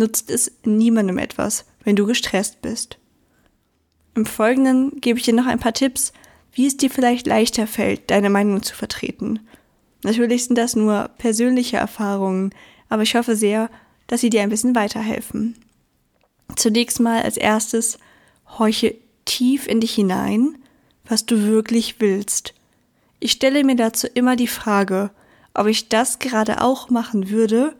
nutzt 0.00 0.30
es 0.30 0.50
niemandem 0.64 1.18
etwas, 1.18 1.64
wenn 1.84 1.94
du 1.94 2.06
gestresst 2.06 2.60
bist. 2.62 2.98
Im 4.14 4.26
Folgenden 4.26 5.00
gebe 5.00 5.18
ich 5.18 5.24
dir 5.24 5.34
noch 5.34 5.46
ein 5.46 5.60
paar 5.60 5.72
Tipps, 5.72 6.12
wie 6.52 6.66
es 6.66 6.76
dir 6.76 6.90
vielleicht 6.90 7.26
leichter 7.28 7.68
fällt, 7.68 8.10
deine 8.10 8.30
Meinung 8.30 8.62
zu 8.62 8.74
vertreten. 8.74 9.40
Natürlich 10.02 10.46
sind 10.46 10.56
das 10.56 10.74
nur 10.74 11.10
persönliche 11.18 11.76
Erfahrungen, 11.76 12.52
aber 12.88 13.02
ich 13.02 13.14
hoffe 13.14 13.36
sehr, 13.36 13.70
dass 14.08 14.20
sie 14.20 14.30
dir 14.30 14.42
ein 14.42 14.50
bisschen 14.50 14.74
weiterhelfen. 14.74 15.56
Zunächst 16.56 16.98
mal 16.98 17.22
als 17.22 17.36
erstes, 17.36 17.98
horche 18.58 18.96
tief 19.24 19.68
in 19.68 19.80
dich 19.80 19.94
hinein, 19.94 20.58
was 21.04 21.26
du 21.26 21.44
wirklich 21.44 22.00
willst. 22.00 22.54
Ich 23.20 23.32
stelle 23.32 23.62
mir 23.62 23.76
dazu 23.76 24.08
immer 24.08 24.34
die 24.34 24.48
Frage, 24.48 25.10
ob 25.54 25.66
ich 25.66 25.88
das 25.88 26.18
gerade 26.18 26.62
auch 26.62 26.90
machen 26.90 27.30
würde, 27.30 27.76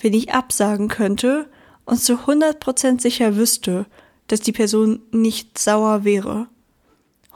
wenn 0.00 0.12
ich 0.12 0.32
absagen 0.32 0.88
könnte 0.88 1.48
und 1.84 2.00
zu 2.00 2.14
100% 2.14 3.00
sicher 3.00 3.36
wüsste, 3.36 3.86
dass 4.26 4.40
die 4.40 4.52
Person 4.52 5.00
nicht 5.12 5.58
sauer 5.58 6.04
wäre. 6.04 6.48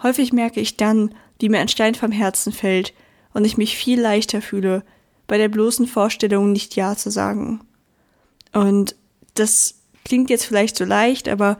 Häufig 0.02 0.32
merke 0.32 0.60
ich 0.60 0.76
dann, 0.76 1.14
wie 1.38 1.48
mir 1.48 1.60
ein 1.60 1.68
Stein 1.68 1.94
vom 1.94 2.12
Herzen 2.12 2.52
fällt 2.52 2.94
und 3.34 3.44
ich 3.44 3.56
mich 3.56 3.76
viel 3.76 4.00
leichter 4.00 4.42
fühle, 4.42 4.84
bei 5.26 5.38
der 5.38 5.48
bloßen 5.48 5.86
Vorstellung 5.86 6.52
nicht 6.52 6.76
Ja 6.76 6.96
zu 6.96 7.10
sagen. 7.10 7.60
Und 8.52 8.96
das 9.34 9.76
klingt 10.04 10.30
jetzt 10.30 10.46
vielleicht 10.46 10.76
so 10.76 10.84
leicht, 10.84 11.28
aber 11.28 11.58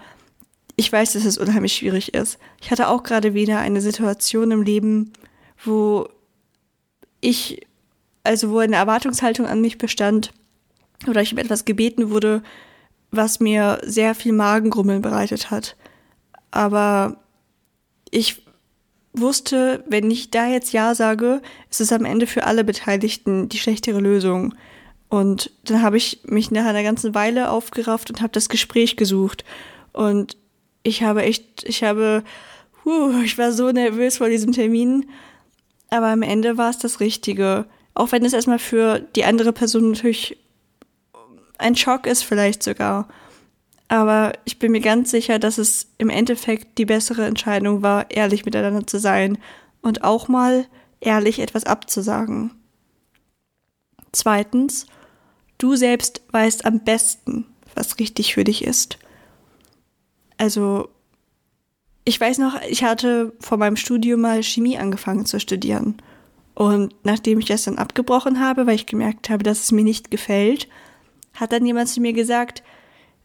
ich 0.77 0.91
weiß, 0.91 1.13
dass 1.13 1.25
es 1.25 1.39
unheimlich 1.39 1.75
schwierig 1.75 2.15
ist. 2.15 2.39
Ich 2.61 2.71
hatte 2.71 2.89
auch 2.89 3.03
gerade 3.03 3.35
wieder 3.35 3.59
eine 3.59 3.81
Situation 3.81 4.51
im 4.51 4.63
Leben, 4.63 5.13
wo 5.65 6.09
ich, 7.21 7.67
also 8.23 8.51
wo 8.51 8.59
eine 8.59 8.77
Erwartungshaltung 8.77 9.47
an 9.47 9.61
mich 9.61 9.79
bestand 9.79 10.33
oder 11.07 11.23
ich 11.23 11.33
um 11.33 11.39
etwas 11.39 11.65
gebeten 11.65 12.11
wurde, 12.11 12.43
was 13.11 13.41
mir 13.41 13.81
sehr 13.85 14.15
viel 14.15 14.33
Magengrummeln 14.33 15.03
bereitet 15.03 15.51
hat. 15.51 15.77
Aber 16.51 17.17
ich 18.11 18.43
wusste, 19.13 19.85
wenn 19.89 20.11
ich 20.11 20.31
da 20.31 20.47
jetzt 20.49 20.73
Ja 20.73 20.95
sage, 20.95 21.41
ist 21.71 21.81
es 21.81 21.93
am 21.93 22.05
Ende 22.05 22.27
für 22.27 22.45
alle 22.45 22.65
Beteiligten 22.65 23.49
die 23.49 23.59
schlechtere 23.59 24.01
Lösung. 24.01 24.55
Und 25.09 25.51
dann 25.65 25.83
habe 25.83 25.97
ich 25.97 26.21
mich 26.25 26.51
nach 26.51 26.67
einer 26.67 26.83
ganzen 26.83 27.15
Weile 27.15 27.51
aufgerafft 27.51 28.11
und 28.11 28.21
habe 28.21 28.33
das 28.33 28.49
Gespräch 28.49 28.97
gesucht. 28.97 29.45
Und 29.93 30.37
ich 30.83 31.03
habe 31.03 31.23
echt, 31.23 31.65
ich 31.65 31.83
habe, 31.83 32.23
huh, 32.85 33.23
ich 33.25 33.39
war 33.39 33.53
so 33.53 33.71
nervös 33.71 34.19
vor 34.19 34.29
diesem 34.29 34.53
Termin. 34.53 35.09
Aber 35.91 36.09
am 36.09 36.23
Ende 36.23 36.59
war 36.59 36.71
es 36.71 36.79
das 36.79 37.01
Richtige. 37.01 37.65
Auch 37.95 38.13
wenn 38.13 38.25
es 38.25 38.35
erstmal 38.35 38.59
für 38.59 39.01
die 39.17 39.25
andere 39.25 39.53
Person 39.53 39.93
natürlich 39.93 40.37
ein 41.59 41.77
Schock 41.77 42.07
ist, 42.07 42.23
vielleicht 42.23 42.63
sogar. 42.63 43.09
Aber 43.89 44.33
ich 44.45 44.59
bin 44.59 44.73
mir 44.73 44.81
ganz 44.81 45.11
sicher, 45.11 45.39
dass 45.39 45.59
es 45.59 45.89
im 45.99 46.11
Endeffekt 46.11 46.79
die 46.79 46.85
bessere 46.85 47.27
Entscheidung 47.27 47.83
war, 47.83 48.11
ehrlich 48.11 48.45
miteinander 48.45 48.87
zu 48.87 48.99
sein 48.99 49.39
und 49.81 50.05
auch 50.05 50.29
mal 50.29 50.67
ehrlich 51.01 51.39
etwas 51.39 51.65
abzusagen. 51.65 52.53
Zweitens, 54.13 54.87
du 55.59 55.77
selbst 55.77 56.23
weißt 56.31 56.65
am 56.65 56.81
besten, 56.81 57.47
was 57.75 57.99
richtig 57.99 58.35
für 58.35 58.45
dich 58.45 58.65
ist. 58.65 58.99
Also, 60.37 60.89
ich 62.05 62.21
weiß 62.21 62.39
noch, 62.39 62.61
ich 62.63 62.85
hatte 62.85 63.33
vor 63.41 63.59
meinem 63.59 63.77
Studium 63.77 64.21
mal 64.21 64.43
Chemie 64.43 64.79
angefangen 64.79 65.27
zu 65.27 65.41
studieren. 65.41 65.97
Und 66.55 66.95
nachdem 67.05 67.39
ich 67.39 67.47
das 67.47 67.65
dann 67.65 67.79
abgebrochen 67.79 68.41
habe, 68.41 68.67
weil 68.67 68.75
ich 68.75 68.87
gemerkt 68.87 69.31
habe, 69.31 69.45
dass 69.45 69.61
es 69.61 69.73
mir 69.73 69.85
nicht 69.85 70.11
gefällt, 70.11 70.69
hat 71.35 71.53
dann 71.53 71.67
jemand 71.67 71.89
zu 71.89 72.01
mir 72.01 72.13
gesagt, 72.13 72.63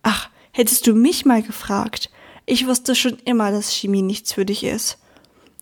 ach, 0.03 0.29
Hättest 0.55 0.85
du 0.85 0.93
mich 0.93 1.25
mal 1.25 1.41
gefragt, 1.41 2.11
ich 2.45 2.67
wusste 2.67 2.93
schon 2.93 3.17
immer, 3.25 3.49
dass 3.51 3.73
Chemie 3.73 4.03
nichts 4.03 4.33
für 4.33 4.45
dich 4.45 4.63
ist. 4.63 4.99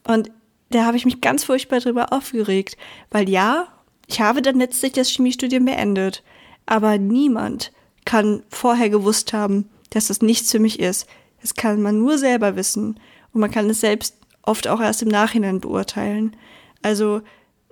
Und 0.04 0.30
da 0.70 0.84
habe 0.86 0.98
ich 0.98 1.06
mich 1.06 1.22
ganz 1.22 1.46
furchtbar 1.46 1.80
drüber 1.80 2.12
aufgeregt, 2.12 2.76
weil 3.10 3.30
ja, 3.30 3.70
ich 4.08 4.20
habe 4.20 4.42
dann 4.42 4.58
letztlich 4.58 4.92
das 4.92 5.10
Chemiestudium 5.10 5.64
beendet, 5.64 6.24
aber 6.66 6.98
niemand 6.98 7.72
kann 8.04 8.44
vorher 8.50 8.90
gewusst 8.90 9.32
haben, 9.32 9.70
dass 9.92 10.08
das 10.08 10.22
nichts 10.22 10.52
für 10.52 10.60
mich 10.60 10.80
ist. 10.80 11.08
Das 11.42 11.56
kann 11.56 11.82
man 11.82 11.98
nur 11.98 12.18
selber 12.18 12.58
wissen 12.58 13.00
und 13.34 13.40
man 13.40 13.52
kann 13.52 13.70
es 13.70 13.80
selbst 13.80 14.18
oft 14.42 14.68
auch 14.68 14.82
erst 14.82 15.04
im 15.04 15.08
Nachhinein 15.08 15.62
beurteilen. 15.62 16.36
Also 16.82 17.22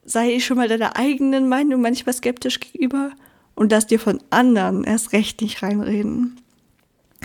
sei 0.06 0.32
ich 0.36 0.46
schon 0.46 0.56
mal 0.56 0.70
deiner 0.70 0.96
eigenen 0.96 1.50
Meinung 1.50 1.82
manchmal 1.82 2.14
skeptisch 2.14 2.62
gegenüber 2.62 3.12
und 3.60 3.74
lass 3.74 3.88
dir 3.88 4.00
von 4.00 4.24
anderen 4.30 4.86
erst 4.86 5.12
recht 5.12 5.42
nicht 5.42 5.62
reinreden. 5.62 6.40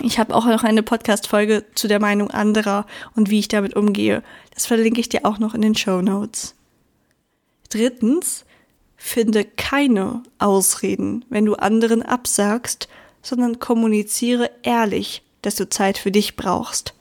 Ich 0.01 0.19
habe 0.19 0.35
auch 0.35 0.45
noch 0.45 0.65
eine 0.65 0.83
Podcast-Folge 0.83 1.63
zu 1.75 1.87
der 1.87 2.01
Meinung 2.01 2.29
anderer 2.29 2.85
und 3.15 3.29
wie 3.29 3.39
ich 3.39 3.47
damit 3.47 3.73
umgehe. 3.77 4.21
Das 4.53 4.65
verlinke 4.65 4.99
ich 4.99 5.07
dir 5.07 5.25
auch 5.25 5.39
noch 5.39 5.53
in 5.53 5.61
den 5.61 5.75
Show 5.75 6.01
Notes. 6.01 6.53
Drittens, 7.69 8.43
finde 8.97 9.45
keine 9.45 10.23
Ausreden, 10.37 11.23
wenn 11.29 11.45
du 11.45 11.55
anderen 11.55 12.01
absagst, 12.01 12.89
sondern 13.21 13.59
kommuniziere 13.59 14.51
ehrlich, 14.61 15.23
dass 15.41 15.55
du 15.55 15.69
Zeit 15.69 15.97
für 15.97 16.11
dich 16.11 16.35
brauchst. 16.35 16.95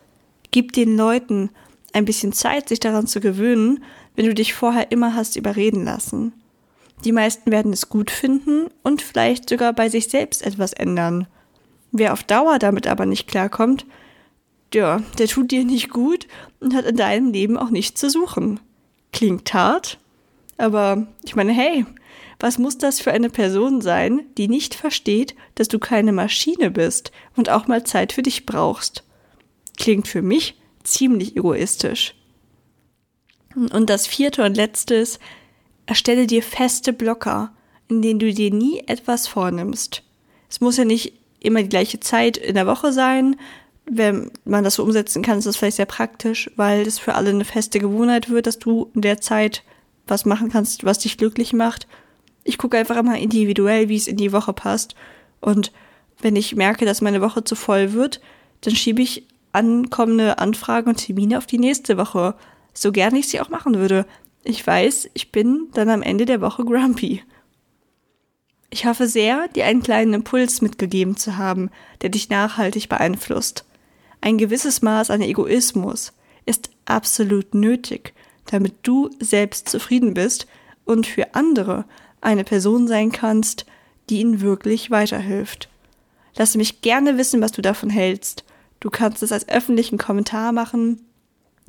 Gib 0.53 0.75
den 0.75 0.97
Leuten 0.97 1.51
ein 1.93 2.05
bisschen 2.05 2.33
Zeit, 2.33 2.69
sich 2.69 2.79
daran 2.79 3.09
zu 3.09 3.19
gewöhnen, 3.19 3.83
wenn 4.15 4.27
du 4.27 4.35
dich 4.35 4.55
vorher 4.55 4.93
immer 4.93 5.17
hast 5.17 5.35
überreden 5.35 5.83
lassen. 5.83 6.33
Die 7.05 7.13
meisten 7.13 7.51
werden 7.51 7.73
es 7.73 7.89
gut 7.89 8.11
finden 8.11 8.69
und 8.83 9.03
vielleicht 9.03 9.49
sogar 9.49 9.73
bei 9.73 9.89
sich 9.89 10.09
selbst 10.09 10.45
etwas 10.45 10.73
ändern. 10.73 11.27
Wer 11.93 12.13
auf 12.13 12.23
Dauer 12.23 12.59
damit 12.59 12.87
aber 12.87 13.07
nicht 13.07 13.29
klarkommt, 13.29 13.87
ja, 14.73 15.03
der 15.19 15.29
tut 15.29 15.51
dir 15.51 15.65
nicht 15.65 15.91
gut 15.91 16.27
und 16.61 16.75
hat 16.75 16.85
in 16.85 16.97
deinem 16.97 17.33
Leben 17.33 17.57
auch 17.57 17.71
nichts 17.71 18.01
zu 18.01 18.11
suchen. 18.11 18.61
Klingt 19.13 19.55
hart, 19.55 19.99
aber 20.57 21.07
ich 21.25 21.37
meine, 21.37 21.53
hey, 21.53 21.87
was 22.41 22.59
muss 22.59 22.79
das 22.79 23.01
für 23.01 23.13
eine 23.13 23.31
Person 23.31 23.81
sein, 23.81 24.27
die 24.37 24.49
nicht 24.49 24.75
versteht, 24.75 25.35
dass 25.55 25.69
du 25.69 25.79
keine 25.79 26.13
Maschine 26.13 26.71
bist 26.71 27.13
und 27.37 27.49
auch 27.49 27.69
mal 27.69 27.85
Zeit 27.85 28.13
für 28.13 28.23
dich 28.23 28.45
brauchst? 28.47 29.05
Klingt 29.77 30.09
für 30.09 30.23
mich 30.23 30.61
ziemlich 30.83 31.37
egoistisch. 31.37 32.15
Und 33.55 33.89
das 33.89 34.07
vierte 34.07 34.45
und 34.45 34.57
letzte 34.57 34.97
ist, 34.97 35.21
erstelle 35.87 36.27
dir 36.27 36.43
feste 36.43 36.93
Blocker, 36.93 37.53
in 37.89 38.03
denen 38.03 38.19
du 38.19 38.33
dir 38.33 38.53
nie 38.53 38.83
etwas 38.87 39.27
vornimmst. 39.27 40.03
Es 40.49 40.61
muss 40.61 40.77
ja 40.77 40.85
nicht 40.85 41.13
immer 41.41 41.63
die 41.63 41.69
gleiche 41.69 42.01
Zeit 42.01 42.37
in 42.37 42.55
der 42.55 42.67
Woche 42.67 42.93
sein. 42.93 43.37
Wenn 43.87 44.31
man 44.45 44.65
das 44.65 44.77
so 44.77 44.83
umsetzen 44.83 45.23
kann, 45.23 45.39
ist 45.39 45.47
das 45.47 45.57
vielleicht 45.57 45.77
sehr 45.77 45.87
praktisch, 45.87 46.51
weil 46.57 46.87
es 46.87 46.99
für 46.99 47.15
alle 47.15 47.31
eine 47.31 47.45
feste 47.45 47.79
Gewohnheit 47.79 48.31
wird, 48.31 48.47
dass 48.47 48.59
du 48.59 48.91
in 48.95 49.03
der 49.03 49.21
Zeit 49.21 49.63
was 50.07 50.25
machen 50.25 50.51
kannst, 50.51 50.85
was 50.85 50.99
dich 50.99 51.19
glücklich 51.19 51.53
macht. 51.53 51.87
Ich 52.45 52.59
gucke 52.59 52.79
einfach 52.79 52.97
immer 52.97 53.19
individuell, 53.19 53.89
wie 53.89 53.97
es 53.97 54.07
in 54.07 54.17
die 54.17 54.33
Woche 54.33 54.53
passt. 54.53 54.95
Und 55.41 55.73
wenn 56.21 56.37
ich 56.37 56.57
merke, 56.57 56.87
dass 56.87 57.03
meine 57.03 57.21
Woche 57.21 57.45
zu 57.45 57.55
voll 57.57 57.93
wird, 57.93 58.21
dann 58.63 58.75
schiebe 58.75 59.03
ich 59.03 59.27
ankommende 59.53 60.39
Anfragen 60.39 60.91
und 60.91 60.97
Termine 60.97 61.39
auf 61.39 61.47
die 61.47 61.59
nächste 61.59 61.97
Woche. 61.97 62.35
So 62.73 62.93
gern 62.93 63.15
ich 63.15 63.29
sie 63.29 63.41
auch 63.41 63.51
machen 63.51 63.77
würde. 63.77 64.07
Ich 64.45 64.65
weiß, 64.67 65.09
ich 65.15 65.33
bin 65.33 65.69
dann 65.73 65.89
am 65.89 66.03
Ende 66.03 66.27
der 66.27 66.43
Woche 66.43 66.67
grumpy. 66.67 67.23
Ich 68.69 68.85
hoffe 68.85 69.09
sehr, 69.09 69.49
dir 69.49 69.65
einen 69.65 69.83
kleinen 69.83 70.13
Impuls 70.13 70.61
mitgegeben 70.61 71.17
zu 71.17 71.39
haben, 71.39 71.71
der 72.03 72.11
dich 72.11 72.29
nachhaltig 72.29 72.91
beeinflusst. 72.91 73.65
Ein 74.21 74.37
gewisses 74.37 74.83
Maß 74.83 75.11
an 75.11 75.23
Egoismus 75.23 76.13
ist 76.45 76.71
absolut 76.85 77.55
nötig, 77.55 78.13
damit 78.47 78.75
du 78.83 79.09
selbst 79.19 79.69
zufrieden 79.71 80.13
bist 80.13 80.47
und 80.85 81.07
für 81.07 81.35
andere 81.35 81.87
eine 82.21 82.45
Person 82.45 82.87
sein 82.87 83.13
kannst, 83.13 83.65
die 84.11 84.21
ihnen 84.21 84.43
wirklich 84.43 84.91
weiterhilft. 84.91 85.71
Lass 86.37 86.55
mich 86.55 86.83
gerne 86.83 87.17
wissen, 87.17 87.41
was 87.41 87.53
du 87.53 87.63
davon 87.63 87.89
hältst. 87.89 88.45
Du 88.81 88.91
kannst 88.91 89.23
es 89.23 89.33
als 89.33 89.49
öffentlichen 89.49 89.97
Kommentar 89.97 90.53
machen 90.53 91.01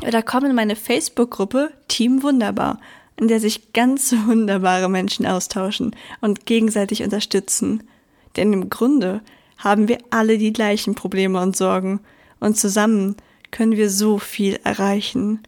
oder 0.01 0.21
komm 0.21 0.45
in 0.45 0.55
meine 0.55 0.75
Facebook-Gruppe 0.75 1.71
Team 1.87 2.23
Wunderbar, 2.23 2.79
in 3.17 3.27
der 3.27 3.39
sich 3.39 3.73
ganz 3.73 4.13
wunderbare 4.25 4.89
Menschen 4.89 5.25
austauschen 5.25 5.95
und 6.21 6.45
gegenseitig 6.45 7.03
unterstützen. 7.03 7.83
Denn 8.35 8.51
im 8.53 8.69
Grunde 8.69 9.21
haben 9.57 9.87
wir 9.87 9.99
alle 10.09 10.37
die 10.37 10.53
gleichen 10.53 10.95
Probleme 10.95 11.41
und 11.41 11.55
Sorgen 11.55 12.01
und 12.39 12.57
zusammen 12.57 13.15
können 13.51 13.77
wir 13.77 13.89
so 13.89 14.19
viel 14.19 14.59
erreichen. 14.63 15.39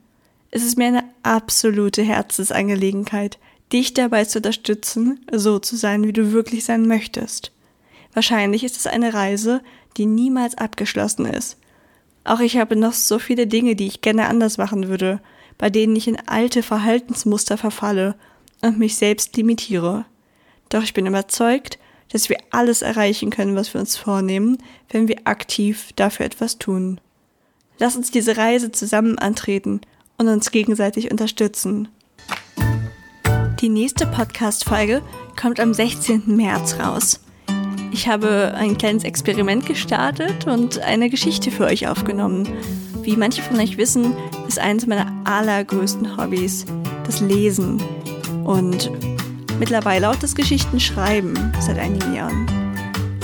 Es 0.49 0.63
ist 0.63 0.77
mir 0.77 0.87
eine 0.87 1.03
absolute 1.23 2.03
Herzensangelegenheit, 2.03 3.37
dich 3.73 3.93
dabei 3.93 4.23
zu 4.23 4.39
unterstützen, 4.39 5.19
so 5.31 5.59
zu 5.59 5.75
sein, 5.75 6.03
wie 6.03 6.13
du 6.13 6.31
wirklich 6.31 6.63
sein 6.63 6.87
möchtest. 6.87 7.51
Wahrscheinlich 8.13 8.63
ist 8.63 8.77
es 8.77 8.87
eine 8.87 9.13
Reise, 9.13 9.61
die 9.97 10.05
niemals 10.05 10.57
abgeschlossen 10.57 11.25
ist. 11.25 11.57
Auch 12.27 12.41
ich 12.41 12.57
habe 12.57 12.75
noch 12.75 12.91
so 12.91 13.19
viele 13.19 13.47
Dinge, 13.47 13.77
die 13.77 13.87
ich 13.87 14.01
gerne 14.01 14.27
anders 14.27 14.57
machen 14.57 14.89
würde, 14.89 15.21
bei 15.57 15.69
denen 15.69 15.95
ich 15.95 16.09
in 16.09 16.19
alte 16.27 16.61
Verhaltensmuster 16.61 17.57
verfalle 17.57 18.15
und 18.61 18.77
mich 18.77 18.97
selbst 18.97 19.37
limitiere. 19.37 20.03
Doch 20.67 20.83
ich 20.83 20.93
bin 20.93 21.05
überzeugt, 21.05 21.79
dass 22.11 22.27
wir 22.27 22.35
alles 22.51 22.81
erreichen 22.81 23.29
können, 23.29 23.55
was 23.55 23.73
wir 23.73 23.79
uns 23.79 23.95
vornehmen, 23.95 24.57
wenn 24.89 25.07
wir 25.07 25.21
aktiv 25.23 25.91
dafür 25.95 26.25
etwas 26.25 26.59
tun. 26.59 26.99
Lass 27.79 27.95
uns 27.95 28.11
diese 28.11 28.35
Reise 28.35 28.73
zusammen 28.73 29.17
antreten 29.17 29.79
und 30.17 30.27
uns 30.27 30.51
gegenseitig 30.51 31.09
unterstützen. 31.09 31.87
Die 33.61 33.69
nächste 33.69 34.05
Podcast-Folge 34.05 35.01
kommt 35.39 35.61
am 35.61 35.73
16. 35.73 36.23
März 36.35 36.77
raus. 36.77 37.21
Ich 37.91 38.07
habe 38.07 38.53
ein 38.55 38.77
kleines 38.77 39.03
Experiment 39.03 39.65
gestartet 39.65 40.45
und 40.47 40.79
eine 40.79 41.09
Geschichte 41.09 41.51
für 41.51 41.65
euch 41.65 41.87
aufgenommen. 41.87 42.47
Wie 43.01 43.15
manche 43.15 43.41
von 43.41 43.57
euch 43.59 43.77
wissen, 43.77 44.13
ist 44.47 44.59
eines 44.59 44.85
meiner 44.85 45.11
allergrößten 45.23 46.17
Hobbys 46.17 46.65
das 47.05 47.21
Lesen. 47.21 47.81
Und 48.43 48.91
mittlerweile 49.59 50.09
auch 50.09 50.15
das 50.15 50.35
Geschichtenschreiben 50.35 51.53
seit 51.59 51.79
einigen 51.79 52.13
Jahren. 52.13 52.45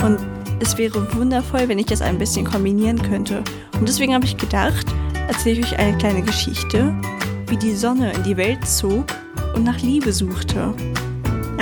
Und 0.02 0.18
es 0.60 0.78
wäre 0.78 1.14
wundervoll, 1.14 1.68
wenn 1.68 1.78
ich 1.78 1.86
das 1.86 2.02
ein 2.02 2.18
bisschen 2.18 2.46
kombinieren 2.46 3.00
könnte. 3.02 3.42
Und 3.78 3.88
deswegen 3.88 4.14
habe 4.14 4.24
ich 4.24 4.36
gedacht, 4.36 4.86
erzähle 5.28 5.60
ich 5.60 5.72
euch 5.72 5.78
eine 5.78 5.98
kleine 5.98 6.22
Geschichte, 6.22 6.94
wie 7.48 7.56
die 7.56 7.74
Sonne 7.74 8.12
in 8.12 8.22
die 8.22 8.36
Welt 8.36 8.66
zog 8.66 9.06
und 9.54 9.64
nach 9.64 9.80
Liebe 9.80 10.12
suchte. 10.12 10.74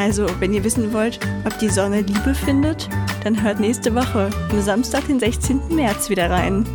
Also, 0.03 0.27
wenn 0.41 0.53
ihr 0.53 0.65
wissen 0.65 0.93
wollt, 0.93 1.21
ob 1.47 1.57
die 1.61 1.69
Sonne 1.69 2.01
Liebe 2.01 2.35
findet, 2.35 2.88
dann 3.23 3.41
hört 3.41 3.61
nächste 3.61 3.95
Woche, 3.95 4.31
am 4.51 4.61
Samstag, 4.61 5.07
den 5.07 5.21
16. 5.21 5.61
März, 5.71 6.11
wieder 6.11 6.29
rein. 6.29 6.67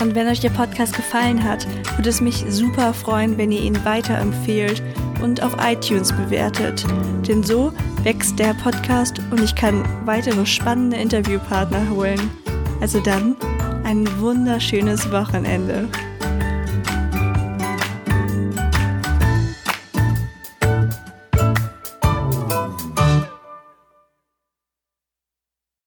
Und 0.00 0.14
wenn 0.14 0.26
euch 0.26 0.40
der 0.40 0.48
Podcast 0.48 0.96
gefallen 0.96 1.44
hat, 1.44 1.66
würde 1.96 2.08
es 2.08 2.22
mich 2.22 2.46
super 2.48 2.94
freuen, 2.94 3.36
wenn 3.36 3.52
ihr 3.52 3.60
ihn 3.60 3.84
weiterempfehlt 3.84 4.82
und 5.22 5.42
auf 5.42 5.54
iTunes 5.62 6.12
bewertet. 6.12 6.86
Denn 7.28 7.42
so 7.42 7.74
wächst 8.04 8.38
der 8.38 8.54
Podcast 8.54 9.20
und 9.30 9.42
ich 9.42 9.54
kann 9.54 9.84
weitere 10.06 10.46
spannende 10.46 10.96
Interviewpartner 10.96 11.90
holen. 11.90 12.30
Also 12.80 13.00
dann 13.00 13.36
ein 13.84 14.08
wunderschönes 14.18 15.12
Wochenende. 15.12 15.88